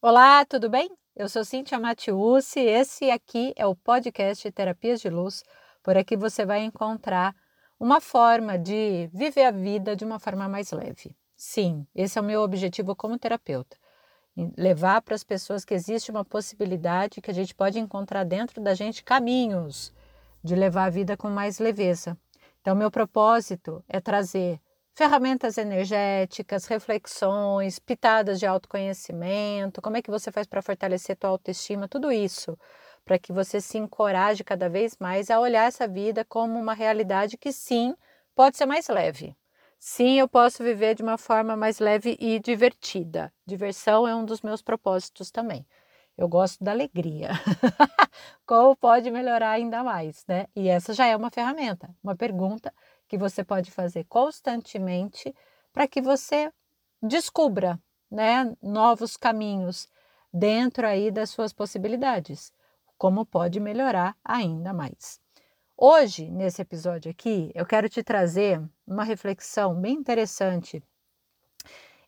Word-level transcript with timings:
Olá, 0.00 0.44
tudo 0.44 0.70
bem? 0.70 0.88
Eu 1.16 1.28
sou 1.28 1.44
Cintia 1.44 1.76
Matiusi, 1.76 2.60
esse 2.60 3.10
aqui 3.10 3.52
é 3.56 3.66
o 3.66 3.74
podcast 3.74 4.48
Terapias 4.52 5.00
de 5.00 5.10
Luz. 5.10 5.42
Por 5.82 5.96
aqui 5.96 6.16
você 6.16 6.46
vai 6.46 6.62
encontrar 6.62 7.34
uma 7.80 8.00
forma 8.00 8.56
de 8.56 9.10
viver 9.12 9.42
a 9.42 9.50
vida 9.50 9.96
de 9.96 10.04
uma 10.04 10.20
forma 10.20 10.48
mais 10.48 10.70
leve. 10.70 11.16
Sim, 11.34 11.84
esse 11.96 12.16
é 12.16 12.22
o 12.22 12.24
meu 12.24 12.42
objetivo 12.42 12.94
como 12.94 13.18
terapeuta. 13.18 13.76
Levar 14.56 15.02
para 15.02 15.16
as 15.16 15.24
pessoas 15.24 15.64
que 15.64 15.74
existe 15.74 16.12
uma 16.12 16.24
possibilidade 16.24 17.20
que 17.20 17.32
a 17.32 17.34
gente 17.34 17.52
pode 17.52 17.80
encontrar 17.80 18.22
dentro 18.22 18.62
da 18.62 18.74
gente 18.74 19.02
caminhos 19.02 19.92
de 20.44 20.54
levar 20.54 20.84
a 20.84 20.90
vida 20.90 21.16
com 21.16 21.28
mais 21.28 21.58
leveza. 21.58 22.16
Então, 22.60 22.76
meu 22.76 22.88
propósito 22.88 23.82
é 23.88 23.98
trazer 23.98 24.60
ferramentas 24.98 25.56
energéticas, 25.56 26.64
reflexões, 26.66 27.78
pitadas 27.78 28.40
de 28.40 28.46
autoconhecimento, 28.46 29.80
como 29.80 29.96
é 29.96 30.02
que 30.02 30.10
você 30.10 30.32
faz 30.32 30.44
para 30.44 30.60
fortalecer 30.60 31.16
tua 31.16 31.30
autoestima, 31.30 31.86
tudo 31.86 32.10
isso, 32.10 32.58
para 33.04 33.16
que 33.16 33.32
você 33.32 33.60
se 33.60 33.78
encoraje 33.78 34.42
cada 34.42 34.68
vez 34.68 34.96
mais 34.98 35.30
a 35.30 35.38
olhar 35.38 35.68
essa 35.68 35.86
vida 35.86 36.24
como 36.24 36.58
uma 36.58 36.74
realidade 36.74 37.36
que 37.36 37.52
sim, 37.52 37.94
pode 38.34 38.56
ser 38.56 38.66
mais 38.66 38.88
leve. 38.88 39.36
Sim, 39.78 40.18
eu 40.18 40.26
posso 40.26 40.64
viver 40.64 40.96
de 40.96 41.02
uma 41.04 41.16
forma 41.16 41.56
mais 41.56 41.78
leve 41.78 42.16
e 42.18 42.40
divertida. 42.40 43.32
Diversão 43.46 44.08
é 44.08 44.16
um 44.16 44.24
dos 44.24 44.42
meus 44.42 44.62
propósitos 44.62 45.30
também. 45.30 45.64
Eu 46.16 46.28
gosto 46.28 46.64
da 46.64 46.72
alegria. 46.72 47.30
Como 48.44 48.74
pode 48.74 49.08
melhorar 49.12 49.50
ainda 49.50 49.84
mais, 49.84 50.24
né? 50.26 50.46
E 50.56 50.68
essa 50.68 50.92
já 50.92 51.06
é 51.06 51.16
uma 51.16 51.30
ferramenta, 51.30 51.88
uma 52.02 52.16
pergunta 52.16 52.74
que 53.08 53.18
você 53.18 53.42
pode 53.42 53.70
fazer 53.70 54.04
constantemente 54.04 55.34
para 55.72 55.88
que 55.88 56.00
você 56.00 56.52
descubra 57.02 57.80
né, 58.10 58.54
novos 58.62 59.16
caminhos 59.16 59.88
dentro 60.32 60.86
aí 60.86 61.10
das 61.10 61.30
suas 61.30 61.52
possibilidades, 61.52 62.52
como 62.96 63.24
pode 63.24 63.58
melhorar 63.60 64.16
ainda 64.24 64.72
mais. 64.72 65.20
Hoje, 65.76 66.30
nesse 66.30 66.60
episódio 66.60 67.10
aqui, 67.10 67.52
eu 67.54 67.64
quero 67.64 67.88
te 67.88 68.02
trazer 68.02 68.60
uma 68.86 69.04
reflexão 69.04 69.80
bem 69.80 69.94
interessante. 69.94 70.82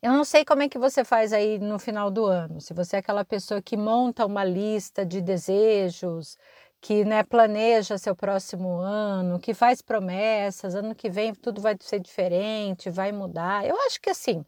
Eu 0.03 0.13
não 0.13 0.25
sei 0.25 0.45
como 0.45 0.63
é 0.63 0.69
que 0.69 0.79
você 0.79 1.05
faz 1.05 1.33
aí 1.33 1.59
no 1.59 1.79
final 1.79 2.11
do 2.11 2.25
ano, 2.25 2.61
se 2.61 2.73
você 2.73 2.97
é 2.97 2.99
aquela 2.99 3.25
pessoa 3.25 3.63
que 3.63 3.77
monta 3.77 4.27
uma 4.27 4.43
lista 4.43 5.05
de 5.05 5.21
desejos, 5.21 6.37
que 6.81 7.05
né, 7.05 7.23
planeja 7.23 7.99
seu 7.99 8.17
próximo 8.17 8.79
ano, 8.79 9.39
que 9.39 9.55
faz 9.55 9.83
promessas, 9.83 10.75
ano 10.75 10.95
que 10.95 11.11
vem 11.11 11.35
tudo 11.35 11.61
vai 11.61 11.77
ser 11.81 12.01
diferente, 12.01 12.91
vai 12.91 13.13
mudar. 13.13 13.67
Eu 13.67 13.77
acho 13.87 14.01
que 14.01 14.11
assim, 14.11 14.45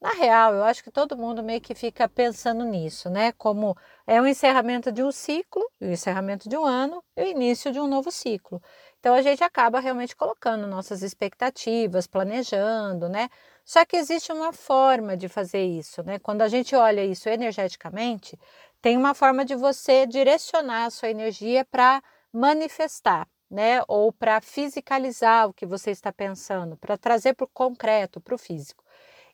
na 0.00 0.12
real, 0.12 0.54
eu 0.54 0.64
acho 0.64 0.82
que 0.82 0.90
todo 0.90 1.16
mundo 1.16 1.42
meio 1.42 1.60
que 1.60 1.74
fica 1.74 2.08
pensando 2.08 2.64
nisso, 2.64 3.10
né? 3.10 3.32
Como 3.32 3.76
é 4.06 4.20
o 4.20 4.26
encerramento 4.26 4.90
de 4.90 5.02
um 5.02 5.12
ciclo, 5.12 5.62
o 5.80 5.84
encerramento 5.86 6.48
de 6.48 6.56
um 6.56 6.64
ano 6.64 7.04
e 7.16 7.22
o 7.22 7.26
início 7.26 7.70
de 7.70 7.78
um 7.78 7.86
novo 7.86 8.10
ciclo. 8.10 8.62
Então 8.98 9.14
a 9.14 9.20
gente 9.22 9.44
acaba 9.44 9.78
realmente 9.78 10.16
colocando 10.16 10.66
nossas 10.66 11.02
expectativas, 11.02 12.06
planejando, 12.06 13.08
né? 13.10 13.28
Só 13.64 13.84
que 13.84 13.96
existe 13.96 14.32
uma 14.32 14.52
forma 14.52 15.16
de 15.16 15.28
fazer 15.28 15.64
isso, 15.64 16.02
né? 16.02 16.18
Quando 16.18 16.42
a 16.42 16.48
gente 16.48 16.74
olha 16.74 17.04
isso 17.04 17.28
energeticamente, 17.28 18.38
tem 18.82 18.96
uma 18.96 19.14
forma 19.14 19.44
de 19.44 19.54
você 19.54 20.06
direcionar 20.06 20.86
a 20.86 20.90
sua 20.90 21.10
energia 21.10 21.64
para 21.64 22.02
manifestar, 22.32 23.28
né? 23.50 23.82
Ou 23.88 24.12
para 24.12 24.40
fisicalizar 24.40 25.48
o 25.48 25.54
que 25.54 25.66
você 25.66 25.90
está 25.90 26.12
pensando, 26.12 26.76
para 26.76 26.96
trazer 26.98 27.34
para 27.34 27.44
o 27.44 27.48
concreto, 27.48 28.20
para 28.20 28.34
o 28.34 28.38
físico. 28.38 28.84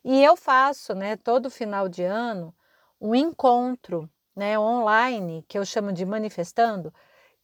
E 0.03 0.23
eu 0.23 0.35
faço, 0.37 0.95
né, 0.95 1.17
todo 1.17 1.49
final 1.51 1.89
de 1.89 2.03
ano, 2.03 2.55
um 3.01 3.15
encontro, 3.15 4.09
né, 4.35 4.57
online, 4.59 5.43
que 5.47 5.57
eu 5.57 5.65
chamo 5.65 5.91
de 5.93 6.05
manifestando, 6.05 6.93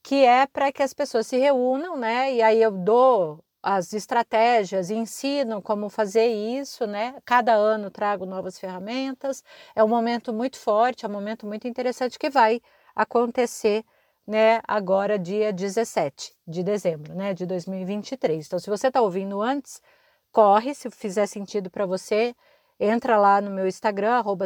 que 0.04 0.26
é 0.26 0.48
para 0.48 0.72
que 0.72 0.84
as 0.84 0.94
pessoas 0.94 1.28
se 1.28 1.38
reúnam, 1.38 1.98
né? 1.98 2.34
E 2.34 2.42
aí 2.42 2.62
eu 2.62 2.72
dou 2.72 3.44
as 3.64 3.94
estratégias, 3.94 4.90
ensino 4.91 5.62
como 5.62 5.90
fazer 5.90 6.28
isso, 6.28 6.85
né? 6.85 7.16
Cada 7.25 7.53
ano 7.53 7.90
trago 7.90 8.25
novas 8.25 8.59
ferramentas. 8.59 9.44
É 9.74 9.84
um 9.84 9.88
momento 9.88 10.34
muito 10.34 10.57
forte, 10.59 11.06
é 11.06 11.09
um 11.09 11.12
momento 11.12 11.47
muito 11.47 11.68
interessante 11.68 12.19
que 12.19 12.29
vai 12.29 12.62
acontecer, 12.94 13.85
né? 14.28 14.62
Agora, 14.68 15.18
dia 15.18 15.53
17 15.53 16.35
de 16.46 16.62
dezembro, 16.62 17.16
né? 17.16 17.34
De 17.34 17.46
2023. 17.46 18.46
Então, 18.46 18.59
se 18.59 18.69
você 18.69 18.88
está 18.88 19.02
ouvindo 19.02 19.41
antes, 19.41 19.81
corre, 20.31 20.75
se 20.75 20.90
fizer 20.91 21.25
sentido 21.28 21.69
para 21.69 21.85
você, 21.85 22.35
entra 22.79 23.18
lá 23.18 23.40
no 23.40 23.50
meu 23.50 23.68
Instagram, 23.68 24.16
arroba 24.16 24.46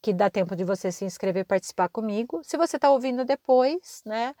que 0.00 0.12
dá 0.12 0.28
tempo 0.30 0.56
de 0.56 0.64
você 0.64 0.90
se 0.92 1.04
inscrever 1.04 1.42
e 1.42 1.44
participar 1.44 1.88
comigo. 1.88 2.40
Se 2.44 2.56
você 2.56 2.76
está 2.76 2.90
ouvindo 2.90 3.24
depois, 3.24 4.02
né? 4.04 4.34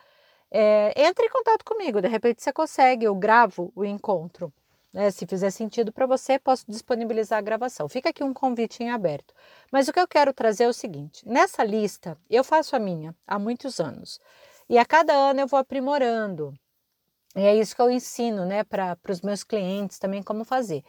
É, 0.54 0.92
entre 0.94 1.24
em 1.24 1.30
contato 1.30 1.64
comigo, 1.64 2.02
de 2.02 2.08
repente 2.08 2.42
você 2.42 2.52
consegue, 2.52 3.06
eu 3.06 3.14
gravo 3.14 3.72
o 3.74 3.84
encontro. 3.84 4.52
Né? 4.92 5.10
Se 5.10 5.26
fizer 5.26 5.50
sentido 5.50 5.90
para 5.90 6.04
você, 6.04 6.38
posso 6.38 6.64
disponibilizar 6.68 7.38
a 7.38 7.42
gravação. 7.42 7.88
Fica 7.88 8.10
aqui 8.10 8.22
um 8.22 8.34
convite 8.34 8.82
em 8.82 8.90
aberto. 8.90 9.32
Mas 9.72 9.88
o 9.88 9.92
que 9.92 9.98
eu 10.00 10.06
quero 10.06 10.32
trazer 10.34 10.64
é 10.64 10.68
o 10.68 10.72
seguinte: 10.74 11.26
nessa 11.26 11.64
lista, 11.64 12.18
eu 12.28 12.44
faço 12.44 12.76
a 12.76 12.78
minha 12.78 13.14
há 13.26 13.38
muitos 13.38 13.80
anos. 13.80 14.20
E 14.68 14.76
a 14.78 14.84
cada 14.84 15.14
ano 15.14 15.40
eu 15.40 15.46
vou 15.46 15.58
aprimorando. 15.58 16.52
E 17.34 17.40
é 17.40 17.56
isso 17.56 17.74
que 17.74 17.80
eu 17.80 17.90
ensino 17.90 18.44
né, 18.44 18.62
para 18.62 18.98
os 19.08 19.22
meus 19.22 19.42
clientes 19.42 19.98
também 19.98 20.22
como 20.22 20.44
fazer. 20.44 20.84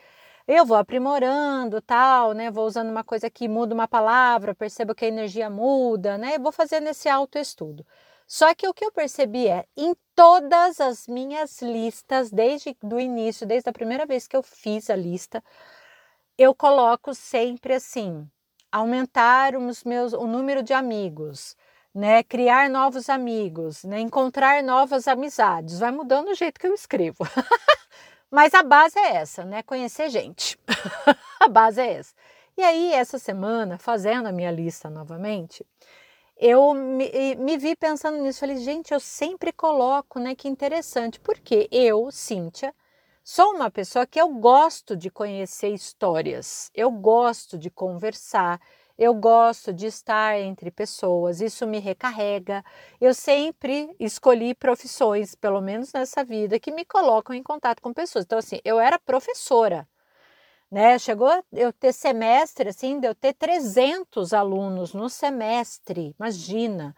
Eu 0.46 0.66
vou 0.66 0.75
aprimorando, 0.75 1.81
tal, 1.81 2.34
né? 2.34 2.52
Vou 2.52 2.66
usando 2.66 2.90
uma 2.90 3.03
coisa 3.03 3.29
que 3.29 3.47
muda 3.47 3.73
uma 3.73 3.88
palavra, 3.88 4.53
percebo 4.53 4.94
que 4.94 5.06
a 5.06 5.07
energia 5.07 5.50
muda, 5.50 6.18
né? 6.18 6.35
Eu 6.35 6.41
vou 6.41 6.52
fazendo 6.52 6.88
esse 6.90 7.07
autoestudo. 7.07 7.85
Só 8.28 8.53
que 8.53 8.67
o 8.67 8.73
que 8.73 8.85
eu 8.85 8.91
percebi 8.91 9.47
é, 9.47 9.66
em 9.75 9.95
todas 10.16 10.79
as 10.79 11.07
minhas 11.07 11.61
listas, 11.61 12.31
desde 12.31 12.75
o 12.84 13.00
início, 13.00 13.45
desde 13.45 13.69
a 13.69 13.73
primeira 13.73 14.06
vez 14.06 14.28
que 14.28 14.35
eu 14.35 14.44
fiz 14.44 14.89
a 14.89 14.95
lista, 14.95 15.44
eu 16.38 16.56
coloco 16.56 17.13
sempre 17.13 17.73
assim: 17.73 18.28
aumentar 18.72 19.56
os 19.56 19.84
meus, 19.84 20.13
o 20.13 20.25
número 20.25 20.63
de 20.63 20.73
amigos, 20.73 21.56
né? 21.94 22.23
Criar 22.23 22.69
novos 22.69 23.09
amigos, 23.09 23.84
né? 23.84 24.00
encontrar 24.00 24.63
novas 24.63 25.07
amizades. 25.07 25.79
Vai 25.79 25.91
mudando 25.91 26.29
o 26.29 26.35
jeito 26.35 26.59
que 26.59 26.67
eu 26.67 26.73
escrevo. 26.73 27.19
Mas 28.31 28.53
a 28.55 28.63
base 28.63 28.97
é 28.97 29.17
essa, 29.17 29.45
né? 29.45 29.61
Conhecer 29.61 30.09
gente. 30.09 30.57
a 31.40 31.47
base 31.47 31.79
é 31.79 31.94
essa. 31.94 32.16
E 32.57 32.63
aí, 32.63 32.91
essa 32.94 33.19
semana, 33.19 33.78
fazendo 33.78 34.28
a 34.28 34.31
minha 34.31 34.50
lista 34.50 34.90
novamente, 34.90 35.63
eu 36.38 36.74
me, 36.74 37.36
me, 37.36 37.58
vi 37.58 37.76
pensando 37.76 38.18
nisso. 38.22 38.40
Falei, 38.42 38.58
gente, 38.58 38.94
eu 38.94 39.00
sempre 39.00 39.52
coloco, 39.52 40.20
né? 40.20 40.36
Que 40.36 40.48
interessante, 40.48 41.20
porque 41.20 41.68
eu, 41.72 42.12
Cíntia, 42.12 42.74
sou 43.24 43.56
uma 43.56 43.72
pessoa 43.72 44.06
que 44.06 44.20
eu 44.20 44.30
gosto 44.30 44.96
de 44.96 45.10
conhecer 45.10 45.70
histórias, 45.70 46.70
eu 46.76 46.92
gosto 46.92 47.58
de 47.58 47.70
conversar, 47.70 48.60
eu 48.98 49.14
gosto 49.14 49.74
de 49.74 49.88
estar 49.88 50.40
entre 50.40 50.70
pessoas, 50.72 51.42
isso 51.42 51.66
me 51.68 51.80
recarrega. 51.80 52.64
Eu 53.02 53.14
sempre 53.14 53.96
escolhi 54.00 54.54
profissões, 54.54 55.36
pelo 55.36 55.62
menos 55.62 55.94
nessa 55.94 56.24
vida, 56.24 56.60
que 56.60 56.72
me 56.72 56.86
colocam 56.86 57.36
em 57.36 57.44
contato 57.44 57.82
com 57.82 57.94
pessoas. 57.94 58.26
Então, 58.26 58.40
assim, 58.40 58.60
eu 58.64 58.80
era 58.80 59.00
professora 59.00 59.88
né? 60.73 60.97
Chegou 60.97 61.29
eu 61.53 61.72
ter 61.72 61.94
semestre, 61.94 62.69
assim, 62.69 63.00
de 63.00 63.07
eu 63.07 63.13
ter 63.13 63.34
300 63.34 64.34
alunos 64.34 64.91
no 64.94 65.07
semestre, 65.07 66.16
imagina. 66.19 66.95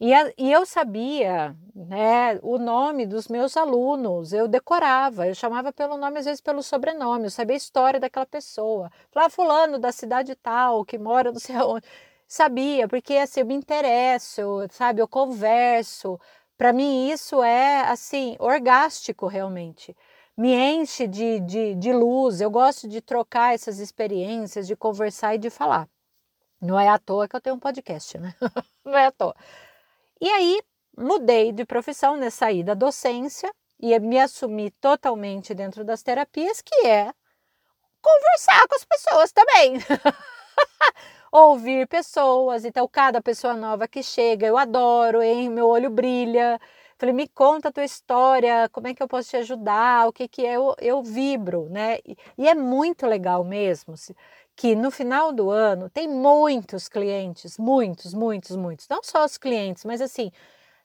E, 0.00 0.12
a, 0.14 0.32
e 0.38 0.52
eu 0.52 0.66
sabia 0.66 1.56
né, 1.74 2.38
o 2.42 2.58
nome 2.58 3.06
dos 3.06 3.28
meus 3.28 3.56
alunos, 3.56 4.32
eu 4.34 4.46
decorava, 4.48 5.26
eu 5.28 5.34
chamava 5.34 5.72
pelo 5.72 5.96
nome, 5.96 6.18
às 6.18 6.26
vezes 6.26 6.40
pelo 6.42 6.62
sobrenome, 6.62 7.24
eu 7.26 7.30
sabia 7.30 7.56
a 7.56 7.58
história 7.58 8.00
daquela 8.00 8.26
pessoa. 8.26 8.90
Falava, 9.10 9.30
fulano 9.30 9.78
da 9.78 9.92
cidade 9.92 10.34
tal, 10.36 10.84
que 10.84 10.98
mora 10.98 11.32
não 11.32 11.40
sei 11.40 11.56
onde. 11.58 11.86
Sabia, 12.28 12.88
porque 12.88 13.14
assim, 13.16 13.40
eu 13.40 13.46
me 13.46 13.54
interesso, 13.54 14.66
sabe, 14.70 15.00
eu 15.00 15.08
converso. 15.08 16.20
Para 16.58 16.72
mim 16.72 17.08
isso 17.10 17.42
é, 17.42 17.82
assim, 17.88 18.36
orgástico 18.38 19.26
realmente 19.26 19.96
me 20.36 20.54
enche 20.54 21.06
de, 21.06 21.40
de, 21.40 21.74
de 21.74 21.92
luz. 21.92 22.40
Eu 22.40 22.50
gosto 22.50 22.88
de 22.88 23.00
trocar 23.00 23.54
essas 23.54 23.78
experiências, 23.78 24.66
de 24.66 24.76
conversar 24.76 25.34
e 25.34 25.38
de 25.38 25.50
falar. 25.50 25.88
Não 26.60 26.78
é 26.78 26.88
à 26.88 26.98
toa 26.98 27.28
que 27.28 27.36
eu 27.36 27.40
tenho 27.40 27.56
um 27.56 27.60
podcast, 27.60 28.18
né? 28.18 28.34
Não 28.84 28.96
é 28.96 29.06
à 29.06 29.12
toa. 29.12 29.34
E 30.20 30.28
aí 30.28 30.62
mudei 30.96 31.52
de 31.52 31.64
profissão, 31.64 32.16
né? 32.16 32.30
Saí 32.30 32.62
da 32.62 32.74
docência 32.74 33.52
e 33.78 33.98
me 33.98 34.18
assumi 34.18 34.70
totalmente 34.70 35.54
dentro 35.54 35.84
das 35.84 36.02
terapias, 36.02 36.62
que 36.62 36.86
é 36.86 37.12
conversar 38.00 38.66
com 38.68 38.76
as 38.76 38.84
pessoas 38.84 39.32
também. 39.32 39.74
Ouvir 41.32 41.88
pessoas, 41.88 42.64
então 42.64 42.86
cada 42.86 43.20
pessoa 43.20 43.54
nova 43.54 43.88
que 43.88 44.02
chega, 44.02 44.46
eu 44.46 44.56
adoro, 44.56 45.20
hein? 45.20 45.50
Meu 45.50 45.68
olho 45.68 45.90
brilha, 45.90 46.60
Falei, 47.04 47.12
me 47.14 47.28
conta 47.28 47.68
a 47.68 47.72
tua 47.72 47.84
história, 47.84 48.66
como 48.72 48.86
é 48.86 48.94
que 48.94 49.02
eu 49.02 49.06
posso 49.06 49.28
te 49.28 49.36
ajudar, 49.36 50.08
o 50.08 50.12
que 50.12 50.26
que 50.26 50.46
é, 50.46 50.54
eu, 50.54 50.74
eu 50.80 51.02
vibro, 51.02 51.68
né? 51.68 51.98
E, 52.02 52.16
e 52.38 52.48
é 52.48 52.54
muito 52.54 53.06
legal 53.06 53.44
mesmo 53.44 53.94
que 54.56 54.74
no 54.74 54.90
final 54.90 55.30
do 55.30 55.50
ano 55.50 55.90
tem 55.90 56.08
muitos 56.08 56.88
clientes, 56.88 57.58
muitos, 57.58 58.14
muitos, 58.14 58.56
muitos, 58.56 58.88
não 58.88 59.02
só 59.02 59.22
os 59.22 59.36
clientes, 59.36 59.84
mas 59.84 60.00
assim, 60.00 60.30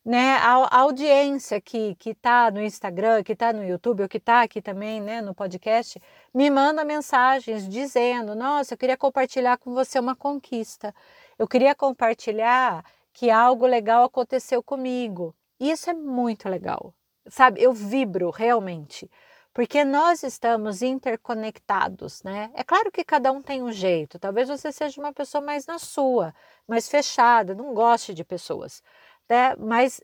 né, 0.04 0.36
a, 0.38 0.56
a 0.66 0.80
audiência 0.80 1.62
que 1.62 1.96
que 1.96 2.10
está 2.12 2.52
no 2.52 2.62
Instagram, 2.62 3.24
que 3.24 3.34
está 3.34 3.54
no 3.54 3.64
YouTube, 3.64 4.04
ou 4.04 4.10
que 4.10 4.18
está 4.18 4.42
aqui 4.42 4.62
também, 4.62 5.00
né, 5.02 5.22
no 5.22 5.34
podcast, 5.34 6.02
me 6.34 6.50
manda 6.50 6.84
mensagens 6.84 7.68
dizendo: 7.70 8.36
Nossa, 8.36 8.74
eu 8.74 8.78
queria 8.78 8.98
compartilhar 8.98 9.58
com 9.58 9.74
você 9.74 10.00
uma 10.00 10.16
conquista. 10.16 10.94
Eu 11.38 11.48
queria 11.48 11.74
compartilhar 11.76 12.84
que 13.14 13.30
algo 13.32 13.66
legal 13.66 14.04
aconteceu 14.06 14.62
comigo. 14.64 15.34
Isso 15.60 15.90
é 15.90 15.94
muito 15.94 16.48
legal, 16.50 16.94
sabe? 17.28 17.62
Eu 17.62 17.74
vibro 17.74 18.30
realmente, 18.30 19.10
porque 19.54 19.84
nós 19.84 20.24
estamos 20.24 20.82
interconectados, 20.82 22.24
né? 22.24 22.52
É 22.54 22.64
claro 22.64 22.92
que 22.92 23.04
cada 23.04 23.32
um 23.32 23.42
tem 23.42 23.62
um 23.64 23.72
jeito. 23.72 24.20
Talvez 24.20 24.48
você 24.50 24.72
seja 24.72 25.02
uma 25.02 25.14
pessoa 25.14 25.42
mais 25.44 25.66
na 25.66 25.80
sua, 25.80 26.34
mais 26.68 26.88
fechada, 26.90 27.54
não 27.56 27.74
goste 27.74 28.14
de 28.14 28.24
pessoas 28.24 28.82
né? 29.30 29.56
Mas 29.58 30.02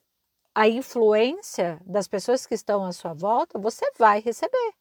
a 0.53 0.67
influência 0.67 1.79
das 1.85 2.07
pessoas 2.07 2.45
que 2.45 2.53
estão 2.53 2.85
à 2.85 2.91
sua 2.93 3.13
volta, 3.13 3.59
você 3.59 3.85
vai 3.97 4.21
receber. 4.21 4.73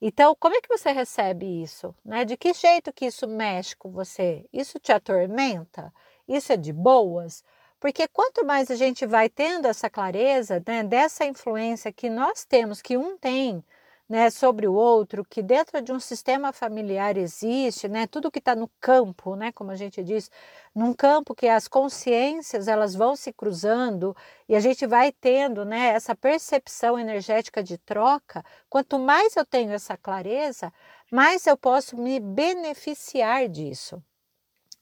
Então, 0.00 0.34
como 0.38 0.54
é 0.56 0.60
que 0.60 0.68
você 0.68 0.92
recebe 0.92 1.62
isso? 1.62 1.94
Né? 2.04 2.24
De 2.24 2.36
que 2.36 2.52
jeito 2.52 2.92
que 2.92 3.06
isso 3.06 3.26
mexe 3.28 3.76
com 3.76 3.90
você? 3.90 4.46
Isso 4.52 4.78
te 4.78 4.92
atormenta? 4.92 5.92
Isso 6.26 6.52
é 6.52 6.56
de 6.56 6.72
boas? 6.72 7.42
Porque 7.80 8.08
quanto 8.08 8.44
mais 8.44 8.70
a 8.70 8.76
gente 8.76 9.06
vai 9.06 9.28
tendo 9.28 9.66
essa 9.66 9.88
clareza 9.88 10.62
né, 10.66 10.82
dessa 10.82 11.24
influência 11.24 11.92
que 11.92 12.10
nós 12.10 12.44
temos, 12.44 12.82
que 12.82 12.96
um 12.96 13.16
tem 13.16 13.64
né, 14.08 14.30
sobre 14.30 14.66
o 14.66 14.72
outro, 14.72 15.24
que 15.24 15.42
dentro 15.42 15.82
de 15.82 15.92
um 15.92 16.00
sistema 16.00 16.52
familiar 16.52 17.16
existe, 17.16 17.86
né, 17.88 18.06
tudo 18.06 18.30
que 18.30 18.38
está 18.38 18.56
no 18.56 18.68
campo, 18.80 19.36
né, 19.36 19.52
como 19.52 19.70
a 19.70 19.76
gente 19.76 20.02
diz, 20.02 20.30
num 20.74 20.94
campo 20.94 21.34
que 21.34 21.46
as 21.46 21.68
consciências 21.68 22.68
elas 22.68 22.94
vão 22.94 23.14
se 23.14 23.32
cruzando 23.32 24.16
e 24.48 24.56
a 24.56 24.60
gente 24.60 24.86
vai 24.86 25.12
tendo 25.12 25.64
né, 25.64 25.88
essa 25.88 26.16
percepção 26.16 26.98
energética 26.98 27.62
de 27.62 27.76
troca. 27.76 28.42
Quanto 28.70 28.98
mais 28.98 29.36
eu 29.36 29.44
tenho 29.44 29.72
essa 29.72 29.96
clareza, 29.96 30.72
mais 31.12 31.46
eu 31.46 31.56
posso 31.56 31.96
me 31.96 32.18
beneficiar 32.18 33.46
disso, 33.46 34.02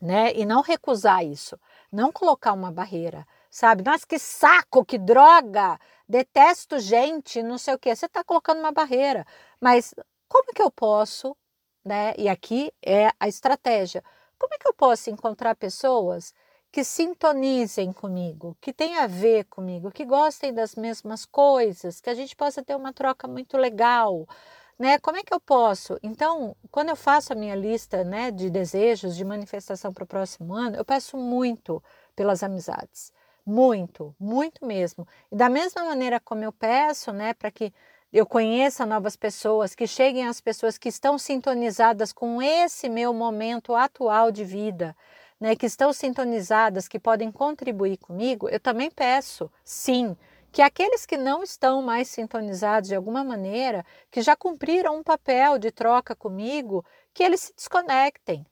né, 0.00 0.32
e 0.36 0.46
não 0.46 0.62
recusar 0.62 1.24
isso, 1.24 1.58
não 1.92 2.12
colocar 2.12 2.52
uma 2.52 2.70
barreira 2.70 3.26
sabe? 3.56 3.82
Nossa, 3.82 4.06
que 4.06 4.18
saco, 4.18 4.84
que 4.84 4.98
droga, 4.98 5.78
detesto 6.06 6.78
gente, 6.78 7.42
não 7.42 7.56
sei 7.56 7.74
o 7.74 7.78
que. 7.78 7.94
Você 7.94 8.04
está 8.04 8.22
colocando 8.22 8.58
uma 8.58 8.70
barreira, 8.70 9.26
mas 9.58 9.94
como 10.28 10.52
que 10.52 10.60
eu 10.60 10.70
posso, 10.70 11.34
né? 11.82 12.12
E 12.18 12.28
aqui 12.28 12.70
é 12.84 13.08
a 13.18 13.26
estratégia. 13.28 14.04
Como 14.38 14.52
é 14.54 14.58
que 14.58 14.68
eu 14.68 14.74
posso 14.74 15.08
encontrar 15.08 15.54
pessoas 15.56 16.34
que 16.70 16.84
sintonizem 16.84 17.94
comigo, 17.94 18.54
que 18.60 18.74
tenham 18.74 19.02
a 19.02 19.06
ver 19.06 19.44
comigo, 19.44 19.90
que 19.90 20.04
gostem 20.04 20.52
das 20.52 20.74
mesmas 20.74 21.24
coisas, 21.24 21.98
que 21.98 22.10
a 22.10 22.14
gente 22.14 22.36
possa 22.36 22.62
ter 22.62 22.76
uma 22.76 22.92
troca 22.92 23.26
muito 23.26 23.56
legal, 23.56 24.28
né? 24.78 24.98
Como 24.98 25.16
é 25.16 25.22
que 25.22 25.32
eu 25.32 25.40
posso? 25.40 25.98
Então, 26.02 26.54
quando 26.70 26.90
eu 26.90 26.96
faço 26.96 27.32
a 27.32 27.36
minha 27.36 27.54
lista, 27.54 28.04
né, 28.04 28.30
de 28.30 28.50
desejos, 28.50 29.16
de 29.16 29.24
manifestação 29.24 29.92
para 29.92 30.04
o 30.04 30.06
próximo 30.06 30.54
ano, 30.54 30.76
eu 30.76 30.84
peço 30.84 31.16
muito 31.16 31.82
pelas 32.14 32.42
amizades. 32.42 33.12
Muito, 33.44 34.14
muito 34.18 34.66
mesmo. 34.66 35.06
E 35.30 35.36
da 35.36 35.48
mesma 35.48 35.84
maneira 35.84 36.20
como 36.20 36.42
eu 36.44 36.52
peço, 36.52 37.12
né, 37.12 37.32
para 37.32 37.50
que 37.50 37.72
eu 38.12 38.26
conheça 38.26 38.84
novas 38.86 39.16
pessoas, 39.16 39.74
que 39.74 39.86
cheguem 39.86 40.26
as 40.26 40.40
pessoas 40.40 40.78
que 40.78 40.88
estão 40.88 41.18
sintonizadas 41.18 42.12
com 42.12 42.40
esse 42.42 42.88
meu 42.88 43.12
momento 43.14 43.74
atual 43.74 44.30
de 44.30 44.44
vida, 44.44 44.96
né, 45.40 45.54
que 45.54 45.66
estão 45.66 45.92
sintonizadas, 45.92 46.88
que 46.88 46.98
podem 46.98 47.30
contribuir 47.30 47.98
comigo, 47.98 48.48
eu 48.48 48.58
também 48.60 48.90
peço, 48.90 49.50
sim, 49.64 50.16
que 50.56 50.62
aqueles 50.62 51.04
que 51.04 51.18
não 51.18 51.42
estão 51.42 51.82
mais 51.82 52.08
sintonizados 52.08 52.88
de 52.88 52.94
alguma 52.94 53.22
maneira, 53.22 53.84
que 54.10 54.22
já 54.22 54.34
cumpriram 54.34 54.96
um 54.96 55.02
papel 55.02 55.58
de 55.58 55.70
troca 55.70 56.16
comigo, 56.16 56.82
que 57.12 57.22
eles 57.22 57.42
se 57.42 57.54
desconectem, 57.54 58.46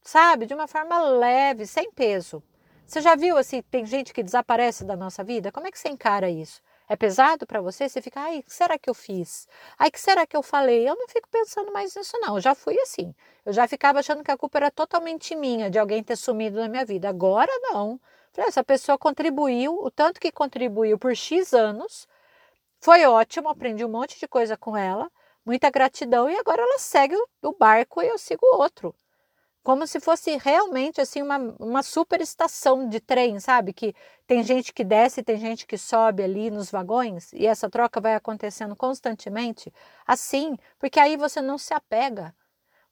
sabe, 0.00 0.46
de 0.46 0.54
uma 0.54 0.68
forma 0.68 1.00
leve, 1.00 1.66
sem 1.66 1.90
peso. 1.90 2.40
Você 2.86 3.00
já 3.00 3.16
viu 3.16 3.36
assim, 3.36 3.60
tem 3.60 3.84
gente 3.84 4.14
que 4.14 4.22
desaparece 4.22 4.84
da 4.84 4.94
nossa 4.94 5.24
vida? 5.24 5.50
Como 5.50 5.66
é 5.66 5.72
que 5.72 5.80
você 5.80 5.88
encara 5.88 6.30
isso? 6.30 6.62
É 6.88 6.94
pesado 6.94 7.44
para 7.44 7.60
você? 7.60 7.88
Você 7.88 8.00
fica, 8.00 8.20
ai, 8.20 8.40
que 8.40 8.54
será 8.54 8.78
que 8.78 8.88
eu 8.88 8.94
fiz? 8.94 9.48
Ai, 9.76 9.90
que 9.90 10.00
será 10.00 10.24
que 10.28 10.36
eu 10.36 10.44
falei? 10.44 10.88
Eu 10.88 10.94
não 10.94 11.08
fico 11.08 11.28
pensando 11.28 11.72
mais 11.72 11.92
nisso, 11.96 12.16
não. 12.20 12.36
Eu 12.36 12.40
já 12.40 12.54
fui 12.54 12.78
assim. 12.82 13.12
Eu 13.44 13.52
já 13.52 13.66
ficava 13.66 13.98
achando 13.98 14.22
que 14.22 14.30
a 14.30 14.38
culpa 14.38 14.58
era 14.58 14.70
totalmente 14.70 15.34
minha 15.34 15.68
de 15.68 15.76
alguém 15.76 16.04
ter 16.04 16.14
sumido 16.14 16.60
na 16.60 16.68
minha 16.68 16.84
vida. 16.84 17.08
Agora 17.08 17.50
não. 17.62 17.98
Essa 18.38 18.64
pessoa 18.64 18.98
contribuiu, 18.98 19.74
o 19.82 19.90
tanto 19.90 20.20
que 20.20 20.32
contribuiu 20.32 20.98
por 20.98 21.14
X 21.14 21.52
anos. 21.52 22.06
Foi 22.80 23.04
ótimo, 23.06 23.48
aprendi 23.48 23.84
um 23.84 23.90
monte 23.90 24.18
de 24.18 24.28
coisa 24.28 24.56
com 24.56 24.76
ela. 24.76 25.10
Muita 25.44 25.70
gratidão. 25.70 26.30
E 26.30 26.36
agora 26.38 26.62
ela 26.62 26.78
segue 26.78 27.16
o 27.42 27.52
barco 27.52 28.02
e 28.02 28.08
eu 28.08 28.18
sigo 28.18 28.46
outro 28.56 28.94
como 29.68 29.86
se 29.86 30.00
fosse 30.00 30.34
realmente 30.38 30.98
assim 30.98 31.20
uma, 31.20 31.36
uma 31.58 31.82
super 31.82 32.22
estação 32.22 32.88
de 32.88 33.00
trem, 33.00 33.38
sabe? 33.38 33.74
Que 33.74 33.94
tem 34.26 34.42
gente 34.42 34.72
que 34.72 34.82
desce, 34.82 35.22
tem 35.22 35.36
gente 35.36 35.66
que 35.66 35.76
sobe 35.76 36.22
ali 36.22 36.50
nos 36.50 36.70
vagões 36.70 37.30
e 37.34 37.46
essa 37.46 37.68
troca 37.68 38.00
vai 38.00 38.14
acontecendo 38.14 38.74
constantemente. 38.74 39.70
Assim, 40.06 40.56
porque 40.78 40.98
aí 40.98 41.18
você 41.18 41.42
não 41.42 41.58
se 41.58 41.74
apega. 41.74 42.34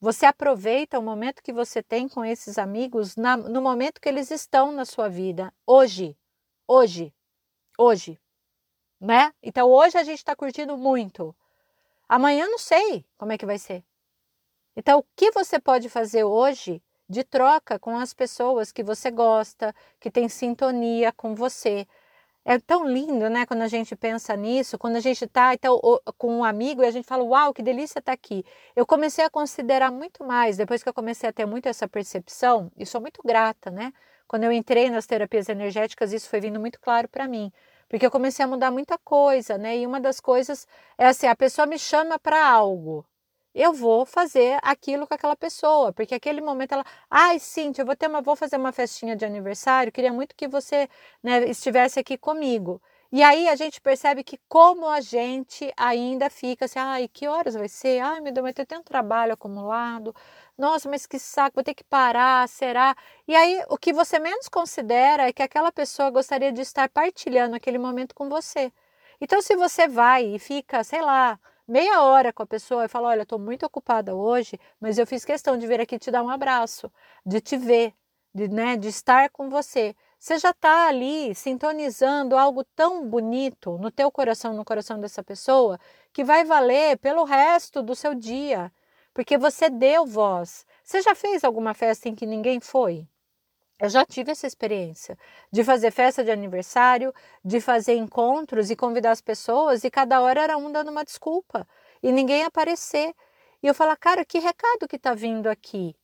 Você 0.01 0.27
aproveita 0.27 0.99
o 0.99 1.03
momento 1.03 1.43
que 1.43 1.53
você 1.53 1.83
tem 1.83 2.09
com 2.09 2.25
esses 2.25 2.59
amigos 2.59 3.17
na, 3.17 3.37
no 3.37 3.63
momento 3.63 4.01
que 4.01 4.09
eles 4.09 4.31
estão 4.31 4.71
na 4.71 4.85
sua 4.85 5.09
vida, 5.09 5.53
hoje, 5.67 6.17
hoje, 6.69 7.15
hoje, 7.79 8.21
né? 9.01 9.33
Então 9.43 9.71
hoje 9.71 9.97
a 9.97 10.05
gente 10.05 10.19
está 10.19 10.37
curtindo 10.37 10.77
muito. 10.77 11.35
Amanhã 12.09 12.47
não 12.47 12.59
sei 12.59 13.05
como 13.17 13.33
é 13.33 13.39
que 13.39 13.47
vai 13.47 13.59
ser. 13.59 13.85
Então, 14.77 14.99
o 14.99 15.07
que 15.17 15.31
você 15.31 15.59
pode 15.59 15.89
fazer 15.89 16.25
hoje 16.25 16.83
de 17.09 17.25
troca 17.25 17.79
com 17.79 17.97
as 17.97 18.13
pessoas 18.13 18.71
que 18.71 18.83
você 18.83 19.11
gosta, 19.11 19.75
que 19.99 20.11
tem 20.11 20.29
sintonia 20.29 21.11
com 21.13 21.35
você? 21.35 21.89
É 22.49 22.61
tão 22.61 22.87
lindo, 22.89 23.29
né, 23.29 23.45
quando 23.45 23.63
a 23.63 23.69
gente 23.69 23.97
pensa 23.97 24.37
nisso, 24.37 24.79
quando 24.79 24.95
a 24.95 25.01
gente 25.01 25.25
está 25.25 25.53
então, 25.53 25.81
com 26.17 26.39
um 26.39 26.45
amigo 26.45 26.81
e 26.81 26.87
a 26.87 26.93
gente 26.93 27.05
fala, 27.05 27.25
uau, 27.25 27.53
que 27.53 27.61
delícia 27.61 27.99
estar 27.99 28.13
tá 28.13 28.13
aqui. 28.13 28.45
Eu 28.77 28.87
comecei 28.87 29.25
a 29.25 29.31
considerar 29.31 29.91
muito 29.91 30.23
mais, 30.25 30.57
depois 30.57 30.81
que 30.81 30.89
eu 30.89 30.95
comecei 30.95 31.29
a 31.29 31.33
ter 31.33 31.45
muito 31.45 31.69
essa 31.69 31.89
percepção, 31.89 32.71
e 32.77 32.87
sou 32.87 33.01
muito 33.01 33.21
grata, 33.25 33.69
né? 33.69 33.93
Quando 34.29 34.45
eu 34.45 34.53
entrei 34.53 34.89
nas 34.91 35.07
terapias 35.07 35.49
energéticas, 35.49 36.12
isso 36.12 36.29
foi 36.29 36.41
vindo 36.41 36.61
muito 36.61 36.81
claro 36.81 37.09
para 37.09 37.26
mim 37.26 37.53
porque 37.88 38.05
eu 38.07 38.11
comecei 38.11 38.45
a 38.45 38.49
mudar 38.49 38.71
muita 38.71 38.99
coisa, 38.99 39.57
né? 39.57 39.79
E 39.79 39.87
uma 39.87 40.00
das 40.00 40.21
coisas 40.21 40.67
é 40.99 41.07
assim, 41.07 41.26
a 41.26 41.37
pessoa 41.37 41.67
me 41.67 41.79
chama 41.79 42.19
para 42.19 42.45
algo, 42.49 43.05
eu 43.57 43.73
vou 43.73 44.05
fazer 44.05 44.59
aquilo 44.63 45.07
com 45.07 45.15
aquela 45.15 45.35
pessoa, 45.35 45.93
porque 45.93 46.15
aquele 46.15 46.43
momento 46.43 46.73
ela, 46.73 46.85
ai, 47.11 47.39
Cintia, 47.39 47.83
eu 47.83 47.87
vou 47.87 47.97
ter 47.97 48.07
uma, 48.07 48.21
vou 48.21 48.37
fazer 48.37 48.57
uma 48.57 48.71
festinha 48.71 49.17
de 49.17 49.25
aniversário, 49.25 49.91
queria 49.91 50.13
muito 50.13 50.37
que 50.37 50.47
você 50.47 50.89
né, 51.23 51.49
estivesse 51.49 51.99
aqui 51.99 52.19
comigo. 52.19 52.81
E 53.11 53.23
aí 53.23 53.49
a 53.49 53.57
gente 53.57 53.81
percebe 53.81 54.23
que 54.23 54.39
como 54.49 54.87
a 54.89 55.01
gente 55.01 55.73
ainda 55.77 56.29
fica 56.29 56.67
assim, 56.67 56.79
ai, 56.79 57.09
que 57.09 57.27
horas 57.27 57.55
vai 57.55 57.69
ser? 57.69 58.01
Ai, 58.01 58.21
meu 58.21 58.33
Deus, 58.33 58.43
vai 58.43 58.53
ter 58.53 58.67
tanto 58.67 58.85
trabalho 58.85 59.33
acumulado. 59.33 60.15
Nossa, 60.59 60.89
mas 60.89 61.07
que 61.07 61.19
saco, 61.19 61.55
vou 61.55 61.65
ter 61.65 61.75
que 61.75 61.85
parar, 61.85 62.47
será? 62.49 62.95
E 63.27 63.35
aí 63.35 63.65
o 63.69 63.79
que 63.79 63.93
você 63.93 64.19
menos 64.19 64.49
considera 64.49 65.29
é 65.29 65.33
que 65.33 65.43
aquela 65.43 65.73
pessoa 65.73 66.11
gostaria 66.11 66.53
de 66.53 66.61
estar 66.61 66.89
partilhando 66.91 67.57
aquele 67.57 67.79
momento 67.79 68.15
com 68.15 68.29
você. 68.29 68.73
Então, 69.21 69.41
se 69.41 69.57
você 69.57 69.89
vai 69.89 70.25
e 70.27 70.39
fica, 70.39 70.85
sei 70.85 71.01
lá, 71.01 71.39
meia 71.66 72.02
hora 72.02 72.32
com 72.32 72.42
a 72.42 72.46
pessoa 72.46 72.85
e 72.85 72.88
fala: 72.88 73.08
Olha, 73.08 73.23
estou 73.23 73.38
muito 73.38 73.66
ocupada 73.66 74.14
hoje, 74.14 74.58
mas 74.80 74.99
eu 74.99 75.06
fiz 75.06 75.25
questão 75.25 75.56
de 75.58 75.66
vir 75.66 75.80
aqui 75.80 75.99
te 75.99 76.11
dar 76.11 76.23
um 76.23 76.30
abraço, 76.30 76.90
de 77.25 77.40
te 77.40 77.56
ver, 77.56 77.94
de, 78.35 78.49
né, 78.49 78.76
de 78.76 78.88
estar 78.88 79.30
com 79.30 79.49
você. 79.49 79.94
Você 80.18 80.38
já 80.38 80.50
está 80.50 80.88
ali 80.88 81.35
sintonizando 81.35 82.37
algo 82.37 82.64
tão 82.75 83.06
bonito 83.08 83.78
no 83.78 83.90
teu 83.90 84.11
coração, 84.11 84.54
no 84.54 84.64
coração 84.64 84.99
dessa 85.00 85.23
pessoa, 85.23 85.78
que 86.12 86.25
vai 86.25 86.44
valer 86.44 86.99
pelo 86.99 87.25
resto 87.25 87.82
do 87.82 87.94
seu 87.94 88.14
dia, 88.14 88.73
porque 89.14 89.37
você 89.38 89.68
deu 89.70 90.06
voz. 90.06 90.66
Você 90.82 91.02
já 91.02 91.14
fez 91.14 91.44
alguma 91.44 91.75
festa 91.75 92.08
em 92.08 92.14
que 92.14 92.26
ninguém 92.26 92.61
foi? 92.61 93.06
Eu 93.78 93.88
já 93.90 94.04
tive 94.06 94.33
essa 94.33 94.47
experiência 94.47 95.18
de 95.52 95.62
fazer 95.64 95.90
festa 95.90 96.25
de 96.25 96.30
aniversário, 96.30 97.12
de 97.45 97.61
fazer 97.61 97.95
encontros 97.95 98.71
e 98.71 98.76
convidar 98.76 99.11
as 99.12 99.21
pessoas, 99.21 99.85
e 99.85 99.90
cada 99.90 100.21
hora 100.23 100.40
era 100.42 100.56
um 100.56 100.73
dando 100.73 100.90
uma 100.90 101.04
desculpa 101.04 101.66
e 102.02 102.11
ninguém 102.12 102.45
aparecer. 102.45 103.14
E 103.62 103.66
eu 103.66 103.75
falo, 103.75 103.97
cara, 103.99 104.25
que 104.25 104.38
recado 104.38 104.88
que 104.88 104.97
está 104.97 105.14
vindo 105.14 105.49
aqui? 105.49 105.95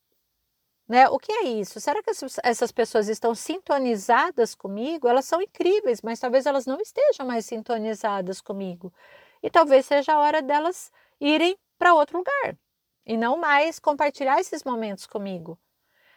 Né? 0.89 1.09
O 1.09 1.19
que 1.19 1.33
é 1.33 1.45
isso? 1.45 1.81
Será 1.81 2.03
que 2.03 2.11
essas 2.43 2.73
pessoas 2.73 3.09
estão 3.09 3.35
sintonizadas 3.35 4.55
comigo? 4.55 5.09
Elas 5.09 5.25
são 5.25 5.41
incríveis, 5.41 6.03
mas 6.03 6.21
talvez 6.21 6.45
elas 6.47 6.67
não 6.67 6.81
estejam 6.81 7.27
mais 7.27 7.47
sintonizadas 7.47 8.41
comigo. 8.41 8.93
E 9.43 9.51
talvez 9.51 9.87
seja 9.87 10.13
a 10.15 10.21
hora 10.21 10.43
delas 10.43 10.93
irem 11.21 11.57
para 11.79 11.95
outro 11.95 12.19
lugar. 12.19 12.57
e 13.07 13.17
não 13.17 13.37
mais 13.39 13.79
compartilhar 13.79 14.41
esses 14.41 14.65
momentos 14.65 15.07
comigo. 15.07 15.59